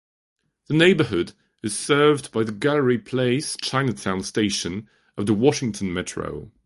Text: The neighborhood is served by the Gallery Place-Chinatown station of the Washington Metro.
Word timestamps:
The 0.67 0.73
neighborhood 0.73 1.33
is 1.61 1.77
served 1.77 2.31
by 2.31 2.41
the 2.43 2.51
Gallery 2.51 2.97
Place-Chinatown 2.97 4.23
station 4.23 4.89
of 5.15 5.27
the 5.27 5.33
Washington 5.35 5.93
Metro. 5.93 6.49